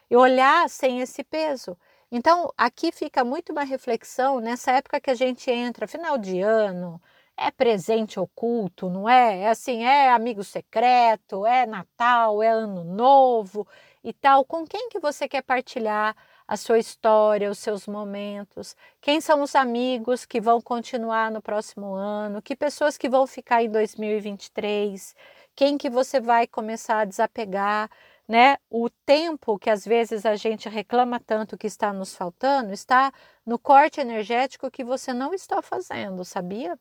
E 0.09 0.15
olhar 0.15 0.69
sem 0.69 1.01
esse 1.01 1.23
peso. 1.23 1.77
Então, 2.11 2.51
aqui 2.57 2.91
fica 2.91 3.23
muito 3.23 3.51
uma 3.51 3.63
reflexão 3.63 4.39
nessa 4.39 4.71
época 4.71 5.01
que 5.01 5.09
a 5.09 5.15
gente 5.15 5.49
entra, 5.51 5.87
final 5.87 6.17
de 6.17 6.39
ano, 6.39 7.01
é 7.37 7.51
presente 7.51 8.19
oculto, 8.19 8.89
não 8.89 9.09
é? 9.09 9.41
É 9.41 9.49
assim, 9.49 9.83
é 9.83 10.09
amigo 10.11 10.43
secreto, 10.43 11.45
é 11.45 11.65
Natal, 11.65 12.41
é 12.41 12.49
Ano 12.49 12.83
Novo 12.83 13.67
e 14.03 14.13
tal. 14.13 14.45
Com 14.45 14.65
quem 14.65 14.89
que 14.89 14.99
você 14.99 15.27
quer 15.27 15.41
partilhar 15.43 16.15
a 16.47 16.55
sua 16.55 16.79
história, 16.79 17.49
os 17.49 17.59
seus 17.59 17.87
momentos? 17.87 18.75
Quem 19.01 19.19
são 19.19 19.41
os 19.41 19.55
amigos 19.55 20.25
que 20.25 20.39
vão 20.39 20.61
continuar 20.61 21.31
no 21.31 21.41
próximo 21.41 21.93
ano? 21.93 22.41
Que 22.41 22.55
pessoas 22.55 22.97
que 22.97 23.09
vão 23.09 23.27
ficar 23.27 23.63
em 23.63 23.69
2023? 23.69 25.15
Quem 25.55 25.77
que 25.77 25.89
você 25.89 26.19
vai 26.21 26.47
começar 26.47 26.99
a 26.99 27.05
desapegar? 27.05 27.89
Né? 28.27 28.57
O 28.69 28.89
tempo 29.05 29.59
que 29.59 29.69
às 29.69 29.85
vezes 29.85 30.25
a 30.25 30.35
gente 30.35 30.67
reclama 30.67 31.19
tanto 31.19 31.57
que 31.57 31.67
está 31.67 31.93
nos 31.93 32.15
faltando 32.15 32.73
está 32.73 33.13
no 33.45 33.59
corte 33.59 34.01
energético 34.01 34.71
que 34.71 34.83
você 34.83 35.13
não 35.13 35.31
está 35.33 35.61
fazendo, 35.61 36.25
sabia? 36.25 36.79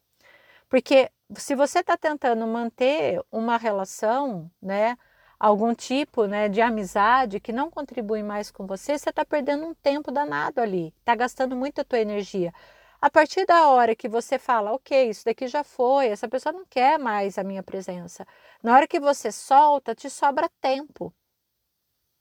Porque 0.68 1.10
se 1.36 1.54
você 1.54 1.80
está 1.80 1.96
tentando 1.96 2.46
manter 2.46 3.20
uma 3.30 3.56
relação, 3.58 4.50
né, 4.60 4.96
algum 5.38 5.74
tipo 5.74 6.26
né, 6.26 6.48
de 6.48 6.60
amizade 6.60 7.40
que 7.40 7.52
não 7.52 7.70
contribui 7.70 8.22
mais 8.22 8.50
com 8.50 8.66
você, 8.66 8.98
você 8.98 9.10
está 9.10 9.24
perdendo 9.24 9.66
um 9.66 9.74
tempo 9.74 10.10
danado 10.10 10.60
ali, 10.60 10.94
está 11.00 11.14
gastando 11.14 11.54
muito 11.56 11.80
a 11.80 11.84
tua 11.84 11.98
energia. 12.00 12.52
A 13.00 13.10
partir 13.10 13.44
da 13.44 13.68
hora 13.68 13.94
que 13.94 14.08
você 14.08 14.38
fala, 14.38 14.72
ok, 14.72 15.10
isso 15.10 15.24
daqui 15.26 15.46
já 15.46 15.62
foi, 15.62 16.08
essa 16.08 16.26
pessoa 16.28 16.52
não 16.54 16.64
quer 16.64 16.98
mais 16.98 17.36
a 17.36 17.44
minha 17.44 17.62
presença. 17.62 18.26
Na 18.62 18.74
hora 18.74 18.88
que 18.88 18.98
você 18.98 19.30
solta, 19.30 19.94
te 19.94 20.08
sobra 20.08 20.48
tempo. 20.60 21.14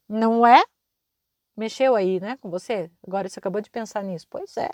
Não 0.08 0.46
é? 0.46 0.62
Mexeu 1.56 1.94
aí, 1.94 2.20
né, 2.20 2.36
com 2.38 2.50
você? 2.50 2.90
Agora 3.06 3.28
você 3.28 3.38
acabou 3.38 3.60
de 3.60 3.70
pensar 3.70 4.02
nisso. 4.02 4.26
Pois 4.28 4.56
é. 4.56 4.70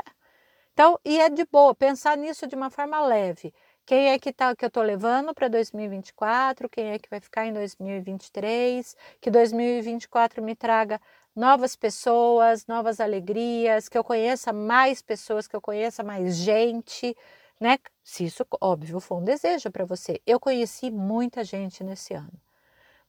Então, 0.73 0.99
e 1.05 1.21
é 1.21 1.29
de 1.29 1.45
boa 1.45 1.75
pensar 1.75 2.17
nisso 2.17 2.47
de 2.47 2.55
uma 2.55 2.71
forma 2.71 3.01
leve. 3.07 3.53
Quem 3.85 4.11
é 4.11 4.19
que, 4.19 4.33
tá, 4.33 4.55
que 4.55 4.65
eu 4.65 4.69
estou 4.69 4.83
levando 4.83 5.35
para 5.35 5.49
2024? 5.49 6.69
Quem 6.69 6.93
é 6.93 6.99
que 6.99 7.11
vai 7.11 7.21
ficar 7.21 7.47
em 7.47 7.53
2023? 7.53 8.97
Que 9.21 9.31
2024 9.31 10.43
me 10.43 10.55
traga 10.55 11.01
novas 11.35 11.77
pessoas, 11.77 12.67
novas 12.67 13.01
alegrias, 13.01 13.89
que 13.89 13.99
eu 13.99 14.05
conheça 14.05 14.53
mais 14.53 15.03
pessoas, 15.03 15.47
que 15.49 15.57
eu 15.57 15.61
conheça 15.61 16.03
mais 16.03 16.37
gente, 16.37 17.17
né? 17.61 17.79
Se 18.03 18.25
isso, 18.25 18.47
óbvio, 18.61 19.01
for 19.01 19.19
um 19.19 19.25
desejo 19.25 19.71
para 19.71 19.85
você. 19.85 20.21
Eu 20.27 20.41
conheci 20.41 20.91
muita 20.91 21.45
gente 21.45 21.85
nesse 21.85 22.15
ano, 22.15 22.41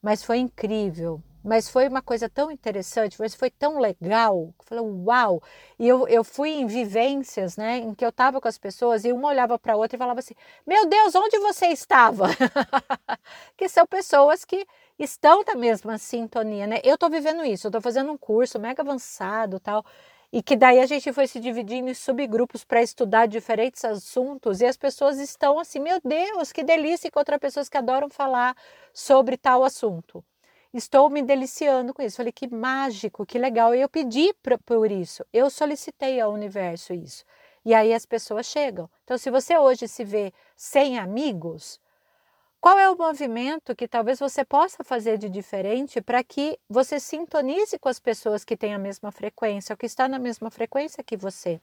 mas 0.01 0.23
foi 0.23 0.39
incrível 0.39 1.21
mas 1.43 1.69
foi 1.69 1.87
uma 1.87 2.01
coisa 2.01 2.29
tão 2.29 2.51
interessante, 2.51 3.19
mas 3.19 3.33
foi 3.33 3.49
tão 3.49 3.79
legal. 3.79 4.53
Eu 4.59 4.65
falei, 4.65 4.83
uau! 4.83 5.41
E 5.79 5.87
eu, 5.87 6.07
eu 6.07 6.23
fui 6.23 6.49
em 6.51 6.67
vivências, 6.67 7.57
né, 7.57 7.77
em 7.77 7.93
que 7.95 8.05
eu 8.05 8.09
estava 8.09 8.39
com 8.39 8.47
as 8.47 8.57
pessoas 8.57 9.03
e 9.03 9.11
uma 9.11 9.29
olhava 9.29 9.57
para 9.57 9.73
a 9.73 9.75
outra 9.75 9.95
e 9.95 9.99
falava 9.99 10.19
assim: 10.19 10.35
Meu 10.65 10.85
Deus, 10.87 11.15
onde 11.15 11.39
você 11.39 11.67
estava? 11.67 12.27
que 13.57 13.67
são 13.67 13.85
pessoas 13.87 14.45
que 14.45 14.65
estão 14.99 15.43
da 15.43 15.55
mesma 15.55 15.97
sintonia, 15.97 16.67
né? 16.67 16.79
Eu 16.83 16.95
estou 16.95 17.09
vivendo 17.09 17.43
isso, 17.43 17.67
eu 17.67 17.69
estou 17.69 17.81
fazendo 17.81 18.11
um 18.11 18.17
curso 18.17 18.59
mega 18.59 18.81
avançado 18.81 19.59
tal. 19.59 19.83
E 20.33 20.41
que 20.41 20.55
daí 20.55 20.79
a 20.79 20.85
gente 20.85 21.11
foi 21.11 21.27
se 21.27 21.39
dividindo 21.41 21.89
em 21.89 21.93
subgrupos 21.93 22.63
para 22.63 22.81
estudar 22.81 23.25
diferentes 23.27 23.83
assuntos 23.83 24.61
e 24.61 24.65
as 24.65 24.77
pessoas 24.77 25.19
estão 25.19 25.59
assim, 25.59 25.79
meu 25.79 25.99
Deus, 26.03 26.53
que 26.53 26.63
delícia 26.63 27.09
encontrar 27.09 27.37
pessoas 27.37 27.67
que 27.67 27.77
adoram 27.77 28.09
falar 28.09 28.55
sobre 28.93 29.35
tal 29.37 29.63
assunto 29.63 30.23
estou 30.73 31.09
me 31.09 31.21
deliciando 31.21 31.93
com 31.93 32.01
isso. 32.01 32.17
Falei, 32.17 32.31
que 32.31 32.47
mágico, 32.47 33.25
que 33.25 33.37
legal. 33.37 33.75
E 33.75 33.81
eu 33.81 33.89
pedi 33.89 34.33
pra, 34.41 34.57
por 34.57 34.91
isso, 34.91 35.25
eu 35.33 35.49
solicitei 35.49 36.19
ao 36.19 36.33
universo 36.33 36.93
isso. 36.93 37.25
E 37.65 37.73
aí 37.73 37.93
as 37.93 38.05
pessoas 38.05 38.45
chegam. 38.45 38.89
Então, 39.03 39.17
se 39.17 39.29
você 39.29 39.57
hoje 39.57 39.87
se 39.87 40.03
vê 40.03 40.33
sem 40.55 40.97
amigos, 40.97 41.79
qual 42.59 42.77
é 42.79 42.89
o 42.89 42.97
movimento 42.97 43.75
que 43.75 43.87
talvez 43.87 44.19
você 44.19 44.43
possa 44.45 44.83
fazer 44.83 45.17
de 45.17 45.29
diferente 45.29 46.01
para 46.01 46.23
que 46.23 46.59
você 46.69 46.99
sintonize 46.99 47.77
com 47.79 47.89
as 47.89 47.99
pessoas 47.99 48.43
que 48.43 48.57
têm 48.57 48.73
a 48.73 48.79
mesma 48.79 49.11
frequência, 49.11 49.73
ou 49.73 49.77
que 49.77 49.85
está 49.85 50.07
na 50.07 50.19
mesma 50.19 50.49
frequência 50.49 51.03
que 51.03 51.17
você? 51.17 51.61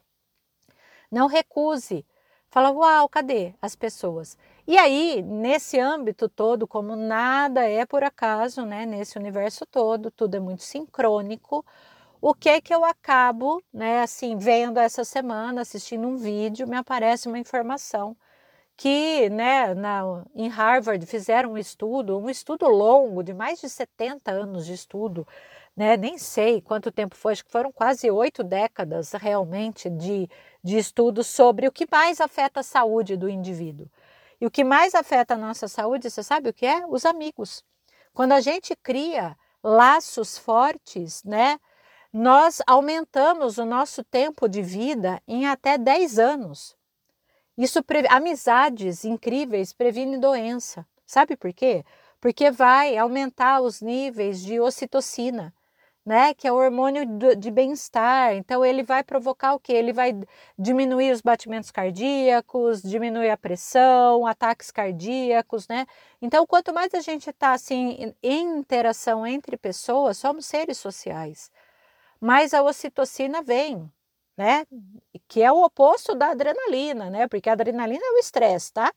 Não 1.11 1.27
recuse 1.27 2.05
Fala, 2.51 2.71
uau, 2.71 3.09
cadê 3.11 3.55
as 3.61 3.77
pessoas? 3.77 4.37
E 4.69 4.77
aí, 4.77 5.23
nesse 5.23 5.81
âmbito 5.81 6.29
todo, 6.29 6.69
como 6.69 6.95
nada 6.95 7.63
é 7.67 7.87
por 7.87 8.05
acaso, 8.05 8.67
né? 8.67 8.85
Nesse 8.85 9.19
universo 9.19 9.65
todo, 9.67 10.11
tudo 10.11 10.35
é 10.37 10.41
muito 10.41 10.63
sincrônico. 10.63 11.65
O 12.21 12.35
que 12.35 12.49
é 12.51 12.61
que 12.61 12.75
eu 12.75 12.85
acabo, 12.85 13.63
né? 13.73 14.03
Assim, 14.03 14.37
vendo 14.37 14.79
essa 14.79 15.05
semana, 15.05 15.63
assistindo 15.63 16.07
um 16.07 16.17
vídeo, 16.19 16.69
me 16.69 16.77
aparece 16.77 17.29
uma 17.29 17.39
informação 17.39 18.15
que, 18.77 19.31
né, 19.31 19.75
na, 19.75 20.25
em 20.35 20.49
Harvard 20.49 21.05
fizeram 21.07 21.53
um 21.53 21.59
estudo, 21.59 22.19
um 22.19 22.31
estudo 22.31 22.69
longo, 22.69 23.23
de 23.25 23.35
mais 23.35 23.61
de 23.61 23.69
70 23.71 24.33
anos 24.33 24.67
de 24.67 24.75
estudo, 24.75 25.27
né? 25.77 25.97
Nem 25.97 26.19
sei 26.19 26.61
quanto 26.63 26.93
tempo 26.93 27.17
foi, 27.17 27.33
acho 27.33 27.45
que 27.45 27.53
foram 27.53 27.73
quase 27.73 28.11
oito 28.11 28.45
décadas 28.45 29.13
realmente 29.13 29.91
de, 29.91 30.29
de 30.63 30.79
estudos 30.79 31.27
sobre 31.29 31.69
o 31.69 31.73
que 31.73 31.87
mais 31.91 32.21
afeta 32.21 32.61
a 32.61 32.63
saúde 32.65 33.17
do 33.17 33.29
indivíduo. 33.31 33.89
E 34.41 34.47
o 34.47 34.51
que 34.51 34.63
mais 34.63 34.95
afeta 34.95 35.35
a 35.35 35.39
nossa 35.39 35.67
saúde, 35.67 36.11
você 36.11 36.23
sabe 36.23 36.49
o 36.49 36.55
que 36.55 36.67
é? 36.67 36.87
Os 36.87 37.05
amigos. 37.05 37.65
Quando 38.13 38.33
a 38.33 38.41
gente 38.41 38.75
cria 38.77 39.37
laços 39.63 40.39
fortes, 40.39 41.23
né? 41.25 41.59
Nós 42.13 42.63
aumentamos 42.67 43.59
o 43.59 43.65
nosso 43.65 44.03
tempo 44.03 44.49
de 44.49 44.63
vida 44.63 45.21
em 45.27 45.47
até 45.47 45.77
10 45.77 46.19
anos. 46.19 46.77
Isso 47.57 47.81
amizades 48.09 49.05
incríveis 49.05 49.73
previne 49.73 50.17
doença. 50.17 50.87
Sabe 51.05 51.37
por 51.37 51.53
quê? 51.53 51.85
Porque 52.21 52.51
vai 52.51 52.97
aumentar 52.97 53.61
os 53.61 53.81
níveis 53.81 54.41
de 54.41 54.61
ocitocina, 54.61 55.53
né, 56.09 56.33
que 56.33 56.49
é 56.49 56.53
o 56.53 56.57
hormônio 56.57 57.05
de 57.37 57.51
bem-estar. 57.51 58.35
Então 58.35 58.65
ele 58.65 58.83
vai 58.83 59.05
provocar 59.05 59.53
o 59.53 59.61
que? 59.61 59.71
Ele 59.71 59.93
vai 59.93 60.19
diminuir 60.59 61.13
os 61.13 61.21
batimentos 61.21 61.71
cardíacos, 61.71 62.81
diminuir 62.83 63.29
a 63.29 63.37
pressão, 63.37 64.27
ataques 64.27 64.71
cardíacos, 64.71 65.69
né? 65.69 65.87
Então 66.23 66.47
quanto 66.47 66.73
mais 66.73 66.95
a 66.95 67.01
gente 67.01 67.29
está 67.29 67.53
assim 67.53 68.15
em 68.23 68.59
interação 68.59 69.27
entre 69.27 69.59
pessoas, 69.59 70.17
somos 70.17 70.47
seres 70.47 70.79
sociais, 70.79 71.51
mais 72.21 72.55
a 72.55 72.63
ocitocina 72.63 73.43
vem, 73.43 73.93
né? 74.37 74.65
Que 75.29 75.43
é 75.43 75.53
o 75.53 75.63
oposto 75.63 76.15
da 76.15 76.31
adrenalina, 76.31 77.11
né? 77.11 77.29
Porque 77.29 77.51
a 77.51 77.53
adrenalina 77.53 78.03
é 78.03 78.13
o 78.13 78.19
estresse, 78.19 78.73
tá? 78.73 78.91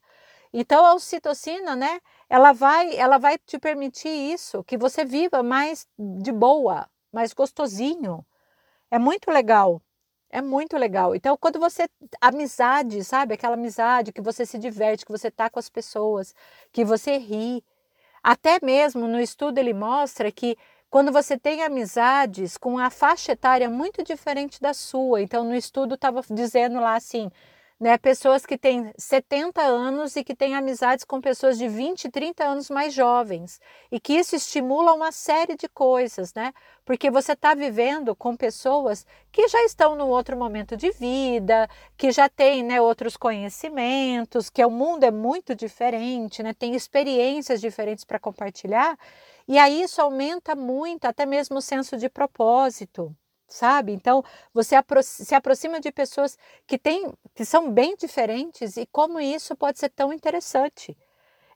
Então 0.53 0.85
a 0.85 0.93
ocitocina, 0.95 1.75
né? 1.75 1.99
Ela 2.29 2.53
vai, 2.53 2.95
ela 2.95 3.17
vai 3.17 3.37
te 3.37 3.59
permitir 3.59 4.09
isso, 4.09 4.63
que 4.63 4.77
você 4.77 5.03
viva 5.05 5.43
mais 5.43 5.85
de 5.99 6.31
boa, 6.31 6.87
mais 7.11 7.33
gostosinho. 7.33 8.25
É 8.89 8.99
muito 8.99 9.31
legal. 9.31 9.81
É 10.29 10.41
muito 10.41 10.77
legal. 10.77 11.15
Então, 11.15 11.37
quando 11.37 11.59
você. 11.59 11.87
Amizade, 12.21 13.03
sabe? 13.03 13.33
Aquela 13.33 13.55
amizade 13.55 14.13
que 14.13 14.21
você 14.21 14.45
se 14.45 14.57
diverte, 14.57 15.05
que 15.05 15.11
você 15.11 15.29
tá 15.31 15.49
com 15.49 15.59
as 15.59 15.69
pessoas, 15.69 16.33
que 16.71 16.85
você 16.85 17.17
ri. 17.17 17.63
Até 18.23 18.59
mesmo 18.63 19.07
no 19.07 19.19
estudo 19.19 19.57
ele 19.57 19.73
mostra 19.73 20.31
que 20.31 20.57
quando 20.89 21.11
você 21.11 21.37
tem 21.37 21.63
amizades 21.63 22.57
com 22.57 22.77
a 22.77 22.89
faixa 22.89 23.31
etária 23.33 23.69
muito 23.69 24.03
diferente 24.03 24.61
da 24.61 24.73
sua. 24.73 25.21
Então, 25.21 25.43
no 25.43 25.55
estudo 25.55 25.95
estava 25.95 26.21
dizendo 26.29 26.79
lá 26.79 26.95
assim: 26.95 27.31
né? 27.81 27.97
Pessoas 27.97 28.45
que 28.45 28.59
têm 28.59 28.93
70 28.95 29.59
anos 29.59 30.15
e 30.15 30.23
que 30.23 30.35
têm 30.35 30.53
amizades 30.53 31.03
com 31.03 31.19
pessoas 31.19 31.57
de 31.57 31.67
20, 31.67 32.11
30 32.11 32.43
anos 32.43 32.69
mais 32.69 32.93
jovens. 32.93 33.59
E 33.91 33.99
que 33.99 34.13
isso 34.13 34.35
estimula 34.35 34.93
uma 34.93 35.11
série 35.11 35.55
de 35.55 35.67
coisas, 35.67 36.31
né? 36.35 36.53
Porque 36.85 37.09
você 37.09 37.31
está 37.31 37.55
vivendo 37.55 38.15
com 38.15 38.37
pessoas 38.37 39.03
que 39.31 39.47
já 39.47 39.63
estão 39.63 39.95
no 39.95 40.07
outro 40.07 40.37
momento 40.37 40.77
de 40.77 40.91
vida, 40.91 41.67
que 41.97 42.11
já 42.11 42.29
têm 42.29 42.61
né, 42.63 42.79
outros 42.79 43.17
conhecimentos, 43.17 44.47
que 44.47 44.63
o 44.63 44.69
mundo 44.69 45.03
é 45.03 45.11
muito 45.11 45.55
diferente, 45.55 46.43
né? 46.43 46.53
Tem 46.53 46.75
experiências 46.75 47.59
diferentes 47.59 48.05
para 48.05 48.19
compartilhar. 48.19 48.95
E 49.47 49.57
aí 49.57 49.81
isso 49.81 49.99
aumenta 49.99 50.55
muito, 50.55 51.05
até 51.05 51.25
mesmo 51.25 51.57
o 51.57 51.61
senso 51.61 51.97
de 51.97 52.07
propósito 52.09 53.15
sabe? 53.53 53.91
Então, 53.93 54.23
você 54.53 54.75
apro 54.75 55.03
se 55.03 55.35
aproxima 55.35 55.79
de 55.79 55.91
pessoas 55.91 56.37
que 56.65 56.77
têm, 56.77 57.13
que 57.35 57.45
são 57.45 57.71
bem 57.71 57.95
diferentes 57.95 58.77
e 58.77 58.85
como 58.87 59.19
isso 59.19 59.55
pode 59.55 59.79
ser 59.79 59.89
tão 59.89 60.13
interessante. 60.13 60.97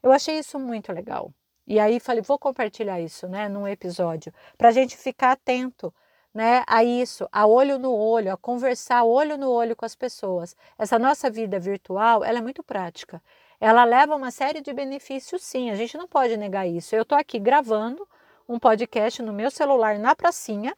Eu 0.04 0.12
achei 0.12 0.38
isso 0.38 0.60
muito 0.60 0.92
legal. 0.94 1.32
E 1.68 1.80
aí 1.80 2.00
falei, 2.00 2.22
vou 2.22 2.38
compartilhar 2.38 3.02
isso, 3.02 3.28
né, 3.28 3.50
num 3.50 3.68
episódio, 3.68 4.32
para 4.58 4.70
a 4.70 4.72
gente 4.72 4.96
ficar 4.96 5.32
atento, 5.32 5.94
né, 6.34 6.64
a 6.68 6.84
isso, 6.84 7.28
a 7.32 7.48
olho 7.48 7.80
no 7.80 7.92
olho, 7.94 8.32
a 8.32 8.38
conversar 8.38 9.04
olho 9.04 9.38
no 9.38 9.50
olho 9.50 9.76
com 9.76 9.86
as 9.86 9.96
pessoas. 9.96 10.56
Essa 10.78 11.00
nossa 11.00 11.30
vida 11.30 11.60
virtual, 11.60 12.24
ela 12.24 12.40
é 12.40 12.42
muito 12.42 12.62
prática. 12.64 13.22
ela 13.60 13.84
leva 13.86 14.16
uma 14.16 14.32
série 14.32 14.62
de 14.62 14.74
benefícios, 14.74 15.44
sim, 15.44 15.72
a 15.72 15.76
gente 15.76 15.98
não 15.98 16.08
pode 16.08 16.38
negar 16.38 16.68
isso. 16.68 16.96
Eu 16.96 17.04
estou 17.04 17.18
aqui 17.18 17.40
gravando 17.40 18.08
um 18.48 18.60
podcast 18.60 19.22
no 19.24 19.34
meu 19.34 19.50
celular 19.50 19.98
na 19.98 20.16
pracinha, 20.16 20.76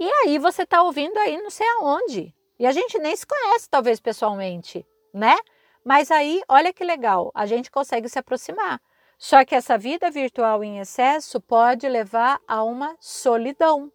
e 0.00 0.10
aí 0.10 0.38
você 0.38 0.62
está 0.62 0.82
ouvindo 0.82 1.16
aí 1.18 1.36
não 1.42 1.50
sei 1.50 1.68
aonde. 1.78 2.34
E 2.58 2.66
a 2.66 2.72
gente 2.72 2.98
nem 2.98 3.14
se 3.14 3.26
conhece, 3.26 3.68
talvez, 3.68 4.00
pessoalmente, 4.00 4.86
né? 5.12 5.36
Mas 5.84 6.10
aí, 6.10 6.42
olha 6.48 6.72
que 6.72 6.82
legal, 6.82 7.30
a 7.34 7.44
gente 7.44 7.70
consegue 7.70 8.08
se 8.08 8.18
aproximar. 8.18 8.80
Só 9.18 9.44
que 9.44 9.54
essa 9.54 9.76
vida 9.76 10.10
virtual 10.10 10.64
em 10.64 10.78
excesso 10.78 11.38
pode 11.38 11.86
levar 11.86 12.40
a 12.48 12.64
uma 12.64 12.96
solidão. 12.98 13.92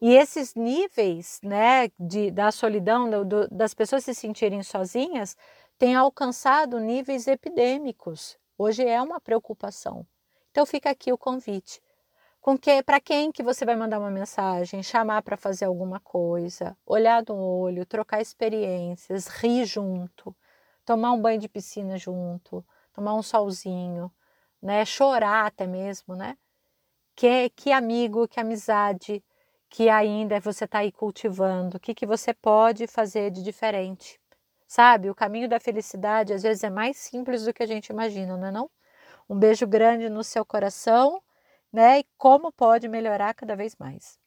E 0.00 0.14
esses 0.14 0.54
níveis 0.54 1.38
né, 1.42 1.90
de, 2.00 2.30
da 2.30 2.50
solidão, 2.50 3.08
do, 3.24 3.46
das 3.48 3.74
pessoas 3.74 4.04
se 4.04 4.14
sentirem 4.14 4.62
sozinhas, 4.62 5.36
têm 5.78 5.94
alcançado 5.94 6.80
níveis 6.80 7.26
epidêmicos. 7.26 8.38
Hoje 8.56 8.84
é 8.84 9.00
uma 9.00 9.20
preocupação. 9.20 10.06
Então 10.50 10.64
fica 10.64 10.90
aqui 10.90 11.12
o 11.12 11.18
convite. 11.18 11.80
Com 12.42 12.58
que, 12.58 12.82
para 12.82 13.00
quem 13.00 13.30
que 13.30 13.40
você 13.40 13.64
vai 13.64 13.76
mandar 13.76 14.00
uma 14.00 14.10
mensagem, 14.10 14.82
chamar 14.82 15.22
para 15.22 15.36
fazer 15.36 15.64
alguma 15.66 16.00
coisa, 16.00 16.76
olhar 16.84 17.22
no 17.28 17.36
olho, 17.36 17.86
trocar 17.86 18.20
experiências, 18.20 19.28
rir 19.28 19.64
junto, 19.64 20.34
tomar 20.84 21.12
um 21.12 21.22
banho 21.22 21.38
de 21.38 21.48
piscina 21.48 21.96
junto, 21.96 22.64
tomar 22.92 23.14
um 23.14 23.22
solzinho, 23.22 24.10
né? 24.60 24.84
Chorar 24.84 25.46
até 25.46 25.68
mesmo, 25.68 26.16
né? 26.16 26.36
Que, 27.16 27.50
que 27.50 27.72
amigo, 27.72 28.26
que 28.28 28.40
amizade 28.40 29.24
que 29.70 29.88
ainda 29.88 30.40
você 30.40 30.64
está 30.64 30.80
aí 30.80 30.92
cultivando, 30.92 31.76
o 31.76 31.80
que, 31.80 31.94
que 31.94 32.06
você 32.06 32.34
pode 32.34 32.86
fazer 32.88 33.30
de 33.30 33.42
diferente. 33.42 34.20
Sabe, 34.66 35.08
o 35.10 35.14
caminho 35.14 35.48
da 35.48 35.60
felicidade 35.60 36.32
às 36.32 36.42
vezes 36.42 36.64
é 36.64 36.70
mais 36.70 36.96
simples 36.96 37.44
do 37.44 37.54
que 37.54 37.62
a 37.62 37.66
gente 37.66 37.88
imagina, 37.88 38.36
não 38.36 38.48
é 38.48 38.50
não? 38.50 38.70
Um 39.30 39.38
beijo 39.38 39.66
grande 39.66 40.08
no 40.08 40.24
seu 40.24 40.44
coração, 40.44 41.22
né? 41.72 42.00
E 42.00 42.04
como 42.18 42.52
pode 42.52 42.88
melhorar 42.88 43.34
cada 43.34 43.56
vez 43.56 43.74
mais. 43.78 44.18